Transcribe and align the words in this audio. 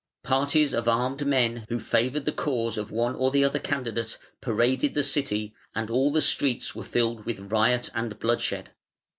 Parties 0.23 0.73
of 0.73 0.87
armed 0.87 1.27
men 1.27 1.67
who 1.69 1.77
favoured 1.77 2.25
the 2.25 2.31
cause 2.31 2.75
of 2.75 2.89
one 2.89 3.13
or 3.13 3.29
the 3.29 3.43
other 3.43 3.59
candidate 3.59 4.17
paraded 4.41 4.95
the 4.95 5.03
City, 5.03 5.53
and 5.75 5.91
all 5.91 6.09
the 6.11 6.23
streets 6.23 6.73
were 6.73 6.83
filled 6.83 7.23
with 7.23 7.51
riot 7.51 7.91
and 7.93 8.17
bloodshed. 8.17 8.71